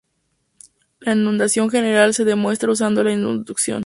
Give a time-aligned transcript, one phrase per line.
[1.01, 3.79] La enunciación general se demuestra usando la inducción.